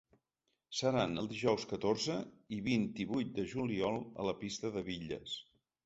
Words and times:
Seran 0.77 1.13
els 1.23 1.29
dijous 1.33 1.67
catorze 1.75 2.17
i 2.57 2.61
vint-i-vuit 2.71 3.39
de 3.39 3.49
juliol 3.55 4.05
a 4.25 4.31
la 4.33 4.39
pista 4.45 4.77
de 4.79 4.89
bitlles. 4.93 5.43